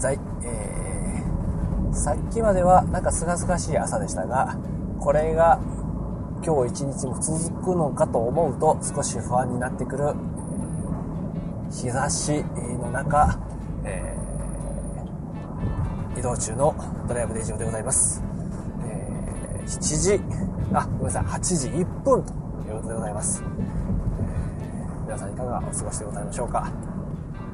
[0.00, 4.56] うございます現在、えー、さっきまではなんか清々しい朝でしたが
[4.98, 5.60] これが
[6.42, 10.14] 今日一日も続くのかと思うと少し不安になってくる
[11.70, 12.42] 日差し
[12.80, 13.38] の中、
[13.84, 16.74] えー、移動中の
[17.06, 18.22] ドライブデジオでございます、
[18.82, 20.20] えー、7時
[20.72, 22.32] あごめんなさい8時1分と
[22.68, 26.72] いうことでございます、えー、皆さんいかがお過ごしでございましょうか。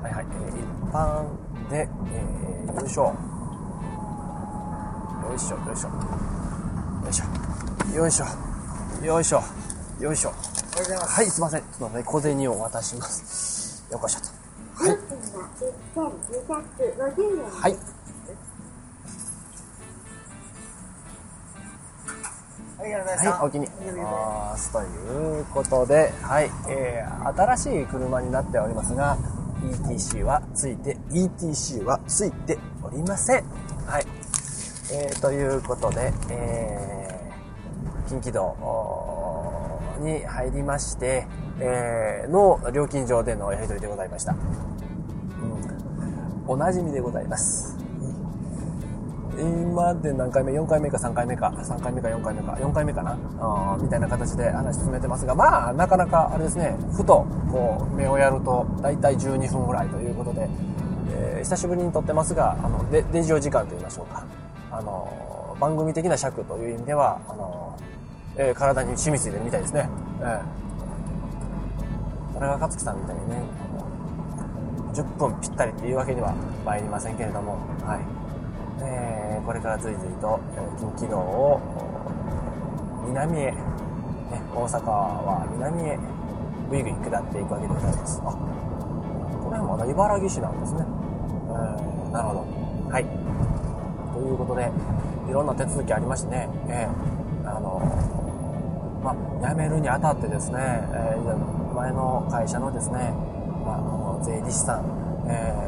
[0.02, 3.02] はいはい、えー、一般で、えー、よいしょ
[5.28, 5.88] よいしょよいしょ
[7.94, 8.26] よいしょ
[9.06, 9.66] よいしょ
[10.00, 10.28] よいしょ。
[10.28, 10.98] よいしょ。
[10.98, 11.62] はい、すいません。
[11.62, 13.86] ちょっとね、小銭を渡します。
[13.90, 14.26] よこしょと。
[14.84, 14.98] はい。
[17.50, 17.76] はい。
[22.78, 24.70] はい、お気に入ります。
[24.70, 29.16] ということで、はい、えー、新しい車になっておりますが、
[29.70, 33.44] ETC はついて、ETC はついておりません。
[33.86, 34.06] はい。
[34.92, 36.96] えー、ということで、えー
[38.08, 38.56] 近畿道
[40.00, 41.26] に入りまして、
[41.60, 44.32] えー、の料金所でのやり取りでございました。
[44.32, 44.38] うん、
[46.46, 47.65] おなじみでございます。
[49.38, 53.18] 今で何回目 ?4 回目か3回目か、3回目か4回目か、4回目かな？
[53.38, 60.48] あみたいな形で話進めてますが、まあ、なかなかあれですね、ふとこう目をやると大体12分ぐらいということで、
[61.10, 64.24] えー、久しぶりに撮ってますが、あのデデジオ時間と言いましょうか。
[64.70, 67.78] あの番組的な尺という意味では、あの
[68.36, 69.88] えー、体に染みついてるみたいですね。
[70.20, 70.40] えー、
[72.34, 73.42] これが勝木さんみたいにね、
[74.94, 76.34] 10分ぴったりっていうわけには
[76.64, 78.25] 参りませんけれども、はい。
[78.80, 81.60] えー、これから随々と、えー、近畿道を
[83.08, 83.54] 南へ、ね、
[84.54, 85.98] 大阪は南へ
[86.68, 88.20] ぐいぐい下っていくわけでございます。
[88.24, 88.32] あ、
[89.42, 90.84] これはまだ茨城市なんですね。
[90.84, 92.44] えー、なるほど。
[92.90, 93.04] はい。
[94.12, 94.70] ということで、
[95.28, 97.80] いろんな手続きありましてね、えー、あの
[99.02, 103.14] まあ、辞めるにあたってですね、えー、前の会社のですね、
[103.64, 104.84] まあ、あの税理士さん、
[105.28, 105.65] えー、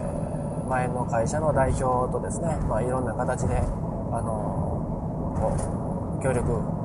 [0.68, 4.68] 前の会社の代表とですね、まあ、いろんな形で、あの
[5.38, 5.56] こ
[6.18, 6.78] う協力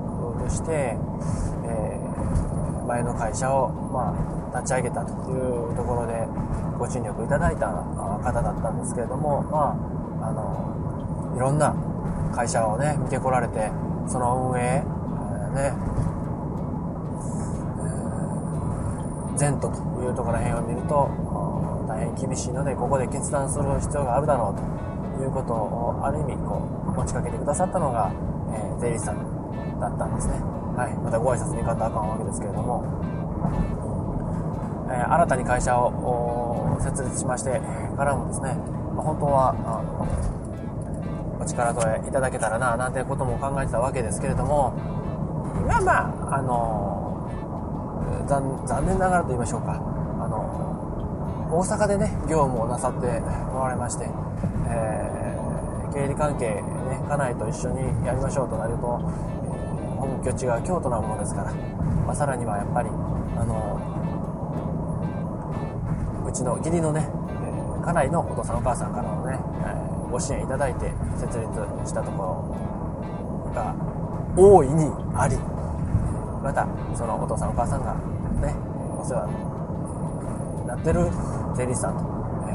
[0.50, 0.98] して、
[1.66, 4.14] えー、前の会社を、ま
[4.54, 6.28] あ、立ち上げたというところで
[6.78, 9.76] ご尽力いただいた方だったんですけれども、ま
[10.22, 11.74] あ、あのいろんな
[12.36, 13.72] 会社をね見てこられて
[14.08, 14.84] その運営、
[15.54, 15.94] ね
[19.40, 19.68] 前途と
[20.02, 21.10] いうところら辺を見ると
[22.04, 28.12] 大変厳しいのでここで決断する必要があるだろうということをある意味こう持ちかけてくださったのが、
[28.52, 30.34] え、税理士さんだったんですね、
[30.76, 32.84] はい、またご挨拶に行かったあかんわけですけれども、
[34.92, 37.62] え、新たに会社を設立しまして
[37.96, 38.58] からもですね、
[38.96, 39.82] ま、本当はあ
[41.40, 44.72] お力添えいただけたらななんてことも考えてたわけですけれども
[45.68, 45.92] まあま
[46.32, 46.94] ああの
[48.28, 49.93] 残念ながらと言いましょうか、
[51.54, 53.22] 大阪でね、業務をなさって
[53.54, 56.64] おられまして、えー、経理関係、ね、
[57.08, 58.98] 家内と一緒にやりましょうとなると、
[60.02, 63.80] 本拠地が京都なものですから、まあ、さらにはやっぱり、あの、
[66.28, 71.48] うちの義理のね、えー、家内のお父さんお母さんからのね、えー、ご支援いただいて設立
[71.86, 73.76] したところが
[74.36, 75.38] 大いにあり、
[76.42, 77.94] またそのお父さんお母さんが
[78.42, 78.56] ね
[79.00, 81.08] お世話になってる
[81.56, 82.04] 税理士さんと、
[82.48, 82.54] え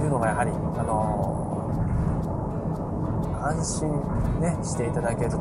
[0.00, 3.90] ー、いうのがやはりあのー、安心
[4.40, 5.38] ねしていただけると。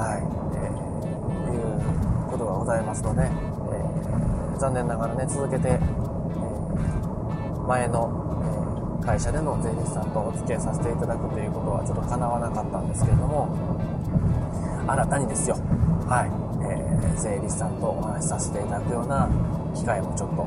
[0.00, 0.22] はい、
[0.56, 8.20] えー、いうことがございますので、えー、残念ながらね続けて、えー、前の
[9.04, 13.48] 会社での税理士さんとお付き合いさせていただくということはちょっと叶わなかったんですけれども
[14.86, 15.56] 新たにですよ。
[16.08, 16.32] はい、
[16.64, 19.28] えー、税理士さんとお話しさせていただくような
[19.74, 20.42] 機会もちょっと、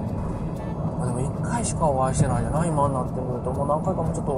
[1.04, 4.32] まあ、でも1回しかお会いしてないじゃない今になってみると、もう何回かもちょっと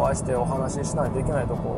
[0.00, 1.76] お会いしてお話ししないといけないとこ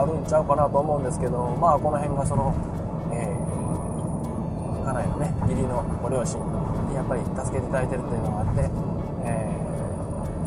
[0.00, 2.56] あるんちゃうかなと思うんですけど、まあこの辺がその、
[3.12, 6.40] えー、家内のね、義理のご両親
[6.88, 8.64] にやっぱり助けていただいてるというのがあって、
[9.28, 9.52] え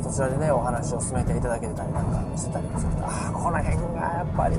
[0.01, 4.57] ー、そちらでね、お話を進めていただけてたりなんかしてたりもすると、ああ、この辺がやっぱり、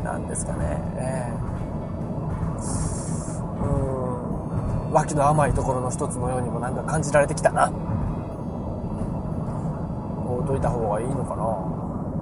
[0.00, 2.64] なんですかね、えー、
[3.68, 3.89] うん。
[4.92, 7.70] 脇の甘いところの一つのようにもなんか感じられてきたな。
[10.26, 11.44] 置いといた方がいいのかな。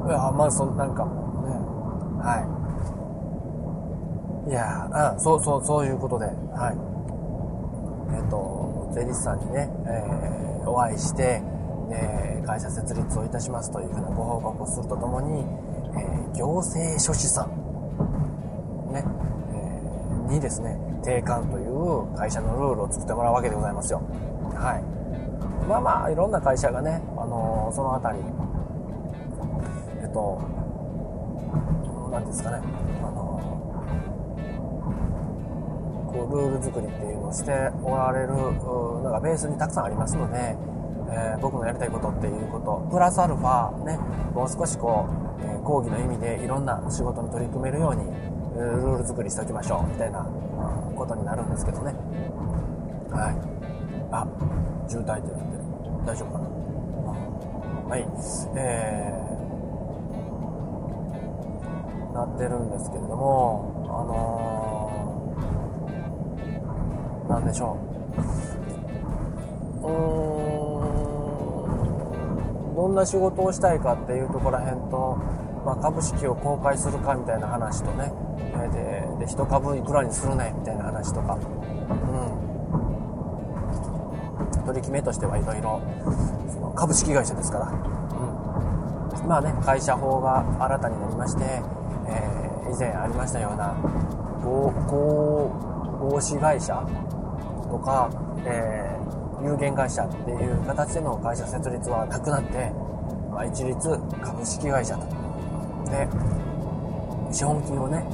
[0.09, 1.55] いやまあそんなんかもね。
[2.23, 2.41] は
[4.47, 4.51] い。
[4.51, 6.27] いやうんそうそうそういうことで。
[6.27, 6.77] はい。
[8.17, 11.43] えっ、と税理士さんにね、えー、お会いして、
[11.91, 15.45] え会社設立をいたしますというふうなご報告をするとともに、
[15.97, 17.51] え行政書士さん、
[18.93, 19.05] ね、
[19.53, 19.58] え
[20.29, 24.03] にですね、定款という会社のルールを作ってもらうわけでございますよ。
[24.55, 24.99] はい。
[25.69, 28.19] まあまあ、いろんな会社がね、あのー、そのあたり、
[30.03, 30.41] えっと、
[32.11, 32.63] 何ですかね、
[33.03, 37.53] あのー、こう、ルール作りっていうのをして
[37.83, 40.57] おられるのがベースにたくさんありますので、
[41.11, 43.99] えー、僕のやりたいことっていうこと、プラスアルファ、ね、
[44.35, 45.07] もう少しこ
[45.41, 48.05] う、えー、講義の意味でいろんな仕事に取り組めるように、
[48.59, 50.27] ルール作りしておきましょう、みたいな
[50.97, 51.95] ことになるんですけどね。
[53.11, 53.37] はい。
[54.11, 54.27] あ、
[54.89, 55.63] 渋滞ってなってる。
[56.07, 56.49] 大丈夫かな、
[57.89, 58.07] はい。
[58.57, 67.89] えー、なってるんですけれども、あのー、なんでしょう。
[69.81, 69.91] う
[72.73, 75.17] ん、どんな仕事をしたいかっていうところらへんと、
[75.65, 78.13] まあ、株式を公開するかみたいな話とね、
[78.69, 81.39] でで1株いくらにするねみたいな話とか、う
[84.63, 85.81] ん、取り決めとしてはいろいろ
[86.75, 93.75] 株式会社ですから、うん、まあね会社法が新たになりまして、えー、以前ありましたような
[94.43, 94.73] 合
[96.01, 96.75] 合資会社
[97.71, 98.11] とか、
[98.47, 102.73] えー、有限会社っていう形での会社設立はなくなって、
[103.31, 105.07] まあ、一律株式会社と。
[105.91, 106.09] で
[107.33, 108.05] 資本金をね、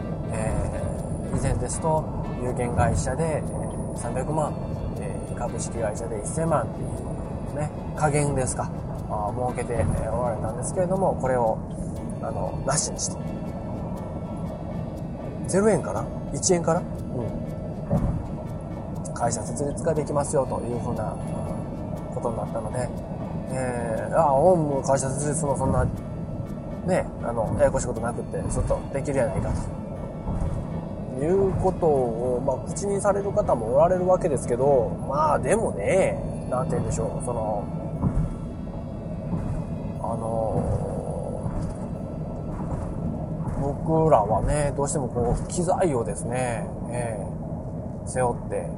[1.36, 2.04] 以前ですと
[2.42, 4.54] 有限会社で、えー、300万、
[5.00, 8.70] えー、株式会社で1000万っていうね加減ですか
[9.10, 11.58] あ設けて、えー、おられたんですけれどもこれを
[12.22, 13.34] あのなしにして。
[15.48, 16.82] 0円かな1円から、う
[19.12, 21.16] ん、会社設立ができますよというふうな
[22.14, 22.88] ことになったので、
[23.50, 25.84] えー、ああオウム会社設立のそんな
[26.86, 29.83] ねあのややこしいことなくってずっとできるやないかと。
[31.24, 37.64] いうことを、まあ、口にされる方もおられるわけですけど、まあでもね、なんて言うんでしょう、その、
[40.02, 40.84] あの
[43.60, 48.68] 僕らはね、どうしてもこう、機材をですね、えー、背負って、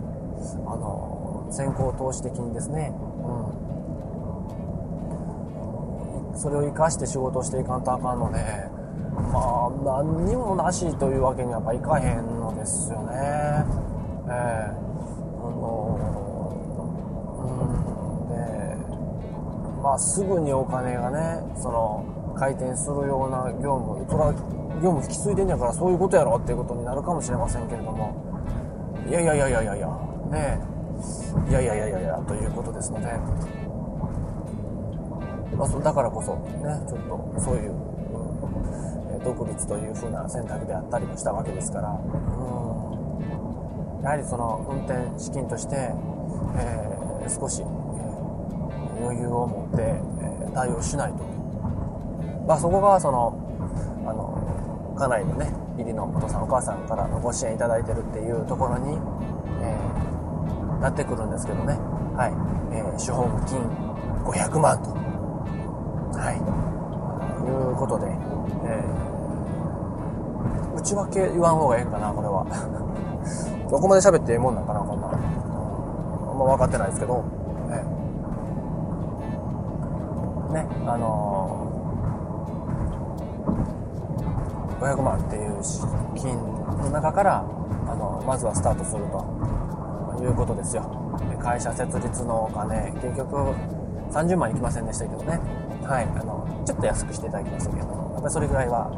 [0.67, 2.93] あの先行投資的にですね、
[6.33, 8.39] うん、それを活かして仕事していかんとあかんので、
[9.33, 12.36] まあ、何にもなしというわけにはやっぱいかへん
[12.67, 13.15] ですよね。
[14.29, 15.97] え、あの
[17.39, 17.47] う
[18.27, 18.35] んで、
[19.83, 22.05] まあ、すぐにお金がね、その、
[22.37, 24.33] 回転するような業務、それは
[24.83, 28.13] 業務引き継いでんやからそういうことやろっていうことになるかもしれませんけれども、
[29.09, 29.87] いやいやいやいやいやいや、
[30.31, 30.61] ね
[31.49, 33.07] いやいやいやいやいや、ということですので、
[35.57, 37.86] まあ、だからこそ、ね、ちょっとそういう
[39.27, 41.95] 独立という風な選択であったりもしたわけですから、う
[43.99, 47.69] ん、やはりその運転資金として、えー、少し、えー、
[49.03, 51.25] 余裕を持って、えー、対応しないと。
[52.47, 53.35] まあ、そこがその、
[54.07, 58.97] あの、家内のね、義理のお父さんお母さんからのご支援いただいてるっていうところに、
[59.61, 61.75] えー、なってくるんですけどね。
[62.15, 62.33] はい。
[62.77, 63.59] えー、資本金
[64.23, 64.91] 500万と。
[66.17, 66.39] はい。
[67.47, 69.06] いうことで、えー
[70.87, 72.47] 内訳言わん方がええんかな、これは。
[73.69, 75.09] どこまで喋ってええもんなんかな、こんな。
[75.09, 75.11] あ
[76.33, 77.15] んま分かってないですけど、
[77.69, 77.83] ね。
[80.53, 85.83] ね、あのー、500万っていう資
[86.15, 86.39] 金
[86.85, 87.45] の中から、
[87.89, 90.85] あの、まずはスタートするということですよ。
[91.43, 93.55] 会社設立のお金、結局
[94.13, 95.41] 30万いきませんでしたけどね。
[95.87, 98.91] はい、あの、ちょっと安くしていただきましたけど、やっぱりそれぐらいは、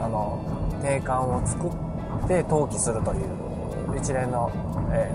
[0.00, 0.38] あの、
[0.82, 3.48] 定款を作って登記するという
[3.98, 4.50] 一連の、
[4.92, 5.10] え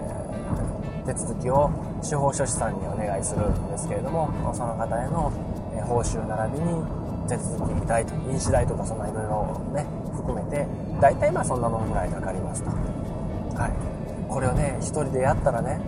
[1.04, 5.32] ー、手続きを司法書士さんにお願いするんですけれどもその方への、
[5.76, 6.84] え報酬並びに
[7.28, 10.68] 手続き代と印紙代とかそんないろいろね含めて
[11.00, 15.80] 大体まあそんなもんぐらいかかりますと、はい、これをね一人でやったらね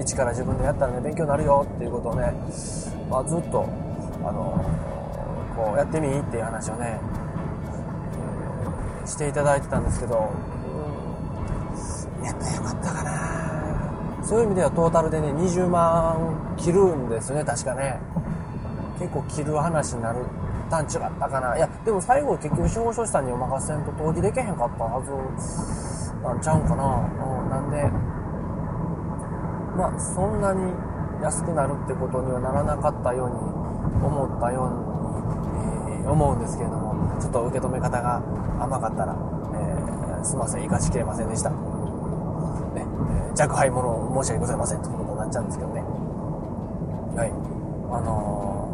[0.00, 2.32] 一から自分でやったらね勉強になるよっていうことをね、
[3.10, 3.68] まあ、ずっと
[4.24, 4.64] あの
[5.56, 7.00] こうやってみいっていう話をね
[9.06, 10.32] していただいてたんですけど、
[12.18, 13.20] うん、やっぱよかったかな
[14.30, 17.98] そういう意味ではトータルでね、20万切るんですよね、確かね。
[19.00, 20.24] 結構切る話になる
[20.70, 21.56] たん違ったかな。
[21.56, 25.10] いや、でも最後結局司法書士さんにお任せんと登記できへんかったはず
[26.22, 26.84] なんちゃうんかな。
[26.86, 27.82] うん、なんで、
[29.76, 30.72] まあそんなに
[31.20, 33.59] 安くなるってことにはならなかったように
[34.02, 34.70] 思ったよう
[35.94, 38.22] に、えー、思うんですけれどもちょっと受け止め方が
[38.60, 39.16] 甘かったら、
[39.54, 41.56] えー、すいません生かしきれませんでした、ね
[42.76, 45.80] えー、若輩者申し訳ございませんということになっちゃうんですけどね。
[47.16, 47.32] はい。
[47.92, 48.70] あの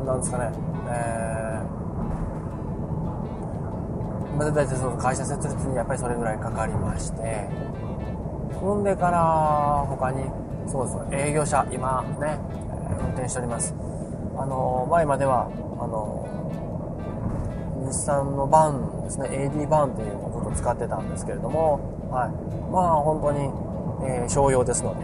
[0.00, 0.52] ー、んなんですかね。
[0.88, 7.48] えー、まあ、大体その会社設立にやっぱりそれぐらいかかりまして
[8.54, 10.24] ほんでから他に
[10.66, 12.38] そうです営業車今ね
[13.02, 13.74] 運転しております。
[14.36, 16.26] あの前まではあの
[17.86, 21.80] 日産のバンですね AD バンというのをずっと使ってたんですけれども
[22.10, 22.30] はい。
[22.72, 23.50] まあ本当に、
[24.08, 25.00] えー、商用ですので。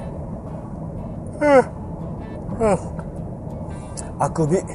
[1.40, 2.70] うん。
[2.70, 2.78] うん。
[4.18, 4.56] あくび。
[4.56, 4.66] 申し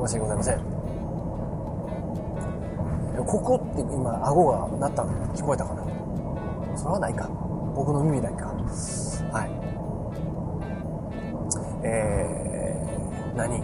[0.00, 0.58] 訳ございません。
[3.24, 5.82] ここって今顎が鳴ったの聞こえたかな？
[6.76, 7.28] それはないか。
[7.74, 13.62] 僕の耳だけー、何？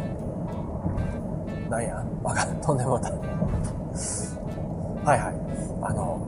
[1.70, 2.04] 何や？
[2.22, 3.10] わかん、飛んでもうた。
[3.10, 3.16] は
[5.16, 5.34] いはい。
[5.82, 6.18] あの、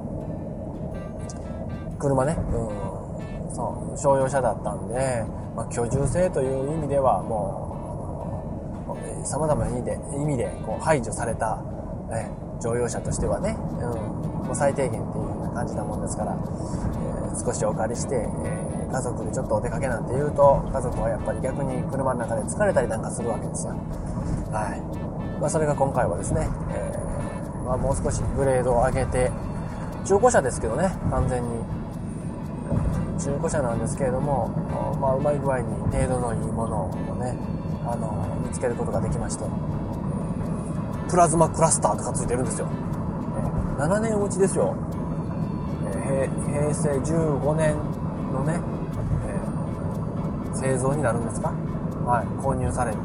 [1.98, 7.66] 車ね、うん、そう、商用車だったんで、まあ、居住性という意味ではも
[8.96, 11.62] う、様々な意味で、意味でこう排除された、
[12.12, 12.30] え
[12.60, 16.36] 乗用車としてはね、うん、もう最低限っていうような感じなもんですからえ、
[17.44, 18.30] 少しお借りして、えー、
[18.90, 23.72] 家族でちょっとお出かけなんて言うと家族はやっぱり逆に車の中で疲れたりなんかするわけですよ。
[24.52, 25.40] はい。
[25.40, 29.30] まあ、それが今回はですね、えー、まあ、もう少しグレードを上げて
[30.04, 31.48] 中古車ですけどね完全に。
[33.20, 34.48] 中古車なんですけれども、
[34.98, 37.36] まあ、うまい具合に程度のいいものをね
[37.84, 39.44] あの見つけることができまして
[41.10, 42.68] プラズマクラスターとかついてるんですよ、
[43.78, 44.76] 7年落ちですよ。
[46.46, 47.74] 平成15年
[48.32, 48.60] のね、
[50.60, 51.52] 製造になるんですか？
[52.04, 52.98] はい、購入されて、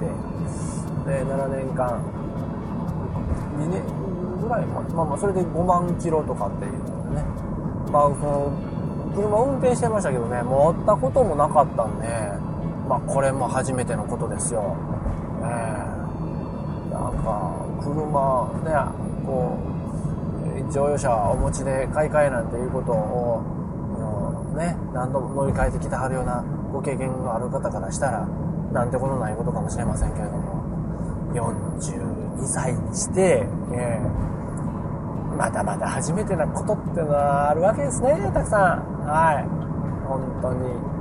[1.08, 2.02] で、7年間、
[3.60, 3.82] 2年？
[4.42, 7.24] ぐらいまあまあ、それで5万キロとかっていうのでね、
[7.92, 8.52] まあ、その、
[9.16, 12.08] 車運転してましたけどね、持ったこともなかったんで、
[12.88, 14.76] まあ、これも初めてのことですよ。
[15.42, 15.48] えー、
[16.92, 18.76] なんか、車、ね、
[19.26, 19.58] こ
[20.70, 23.42] う、乗用車お持ちで買い替えなんていうことを、
[24.58, 26.44] ね、何度も乗り換えてきてはるような
[26.75, 28.27] ご経験のある方からしたら、
[28.74, 30.60] なんてことないことかもしれませんけれども、
[31.34, 38.84] 42歳にして、えー、まだまだ初めてなことっていうのはあるわけですね、たくさん。
[39.08, 39.48] はい。
[40.05, 40.96] 本当に。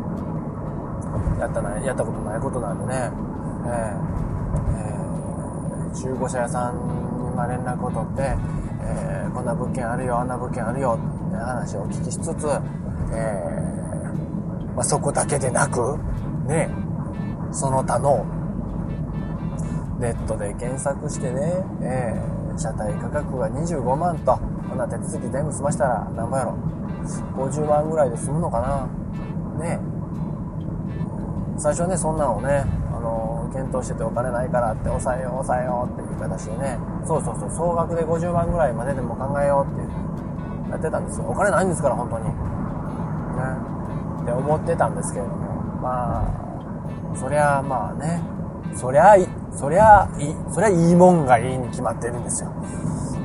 [1.40, 3.10] やったな、やったことないことなんでね。
[3.66, 4.14] えー、
[4.70, 8.36] えー、中古車屋さんに連絡を取って、
[8.82, 12.46] えー、こんな物件あるよ、あんな物件あるよって話をお聞きしつつ、
[13.12, 13.73] えー、
[14.74, 15.98] まあ、そこだけでなく、
[16.46, 16.68] ね、
[17.52, 18.24] その他の、
[20.00, 24.38] ネットで検索してね、えー、車体価格が25万と、
[24.68, 26.58] こんな手続き全部済ましたら、何ぼやろ、
[27.36, 29.78] 50万ぐらいで済むのかな、ね、
[31.56, 32.64] 最初ね、そんなのをね、
[33.54, 36.76] 検討しててお金ないからって抑えよう抑えようっていう形でね。
[37.06, 41.26] そうそうそう総額で50万ぐらいまででも考えようってやってたんですよ。
[41.30, 42.26] お金ないんですから本当に。
[44.24, 45.44] って思ってたんですけれども。
[45.80, 46.24] ま
[47.12, 48.22] あそりゃまあね。
[48.74, 49.14] そりゃ
[49.52, 52.52] そりゃいいそりゃいいもんがいいに決まってるんですよ。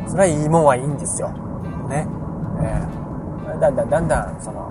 [0.07, 1.29] そりゃいいもんはいいんですよ。
[1.89, 2.07] ね。
[2.61, 4.69] えー、だんだんだんだんその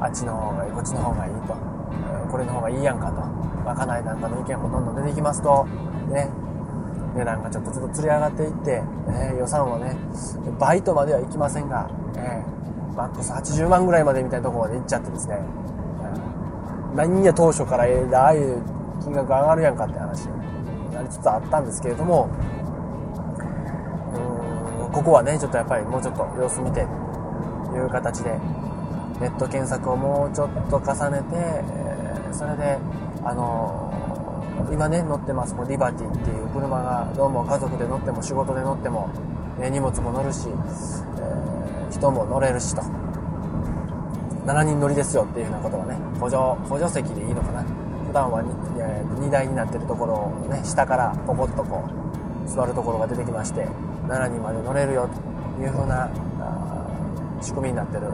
[0.00, 1.54] あっちの方がいいこっちの方がいいと。
[1.54, 3.20] えこれの方がいいやんかと。
[3.62, 5.66] まあ、家内なんかの意見もどんどん出てきますと、
[6.10, 6.28] ね、
[7.14, 9.96] 値段がちょっとちょっと釣り上がっていって、えー、予算はね、
[10.58, 12.61] バイトまではいきませんが、えー、
[12.96, 15.38] マックス80万ぐらいまでみたいなとこまで行っちゃってですね、
[16.94, 18.62] 何や当初からええ、ああいう
[19.02, 22.28] 金額上がるやんかって話になりつつあったんですけれども、
[24.86, 26.86] うん、ここはね、ちょっとやっぱりもうちょっと様子見て、
[27.70, 28.38] という形で、
[29.20, 32.78] ネット検索をもうちょっと重ねて、え、それで、
[33.24, 33.92] あの
[34.72, 39.08] 今ね乗ってますこのリバティっていう車がどうも家族で乗っても仕事で乗っても、
[39.58, 41.51] ね、荷物も乗るし、えー、
[42.02, 42.82] 人も乗れるしと。
[44.44, 46.36] 7人乗りですよっていうようなことがね補助
[46.68, 47.62] 補助席でいいのかな。
[47.62, 51.88] 普段は 2, 2台になってるところをね下からポコッとこ
[52.44, 53.66] う座るところが出てきまして
[54.08, 55.08] 7人まで乗れるよ
[55.56, 56.10] という風な
[57.40, 58.12] 仕組みになってる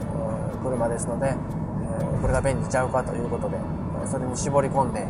[0.63, 3.57] 車ですので、えー、これが便利ちゃうかということで
[4.07, 5.05] それに絞り込んで、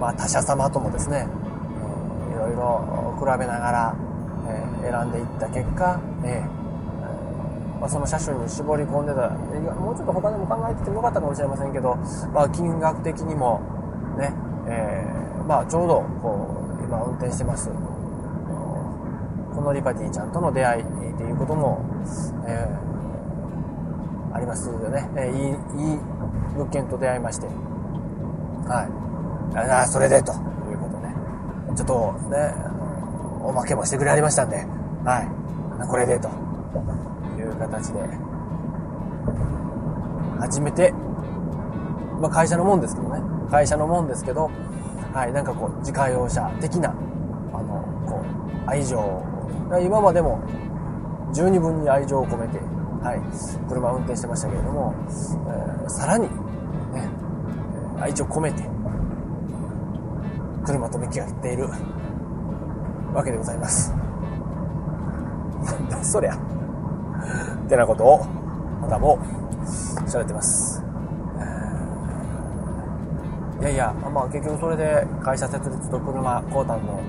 [0.00, 1.28] まあ、他社様ともですね、
[2.32, 3.96] えー、いろいろ比べながら、
[4.82, 6.57] えー、選んでいった結果、えー、
[7.80, 9.28] まあ、その車種に絞り込んでた。
[9.30, 11.96] もうちょっと他でも考えててもよかったかもしれませんけど、
[12.32, 13.60] まあ、金額的にも
[14.18, 14.32] ね、
[14.66, 17.70] えー、まあ、ちょうどこう今運転してます。
[19.54, 21.84] このリパティちゃんとの出会いということも、
[22.46, 25.98] えー、ありますよね、えー、いいいい
[26.54, 27.46] 物件と出会いまして。
[27.46, 29.58] はい。
[29.58, 31.14] ああそれでということね。
[31.74, 32.54] ちょっとね
[33.42, 34.56] おまけもしてくれはりましたんで。
[35.04, 35.88] はい。
[35.88, 36.28] これでと。
[37.38, 38.00] いう形で
[40.40, 40.92] 初めて、
[42.20, 44.50] まあ、会社のもんですけどね会社のもんですけど
[45.12, 48.24] はいなんかこう自家用車的なあのこ
[48.66, 48.98] う愛情
[49.82, 50.40] 今までも
[51.32, 52.58] 十二分に愛情を込めて、
[53.02, 56.30] はい、車を運転してましたけれども、えー、さらに、ね、
[58.00, 58.62] 愛情を込めて、
[60.64, 61.68] 車と向き合っている
[63.12, 63.92] わけでございます。
[65.64, 66.57] なんだそりゃ。
[67.64, 68.24] ってなことを、
[68.80, 69.18] またも
[70.06, 70.82] 喋ってます。
[73.60, 77.02] いやいや、まあ結局それで会社設立と車買うたんの、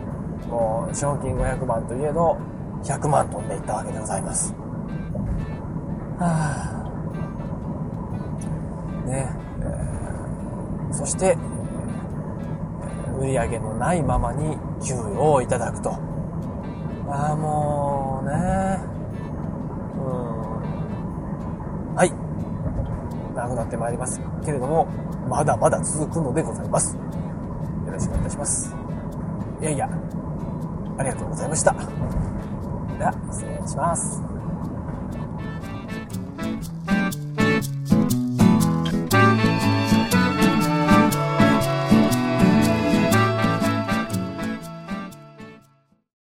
[0.47, 2.37] もう資本金500万といえど、
[2.83, 4.53] 100万飛んでいったわけでございます。
[6.17, 6.83] は
[9.05, 9.29] あ、ね
[9.61, 11.37] えー、そして、
[13.19, 15.91] 売り上げのないままに給与をいただくと。
[17.09, 18.33] ああ、もうね、
[21.99, 22.13] はい。
[23.35, 24.85] 長くなってまいりますけれども、
[25.27, 26.95] まだまだ続くのでございます。
[26.95, 27.01] よ
[27.91, 28.73] ろしくお願いいたします。
[29.59, 29.89] いやいや、
[30.97, 31.73] ありがとうございました。
[31.73, 31.79] で
[33.03, 34.38] は、失礼します。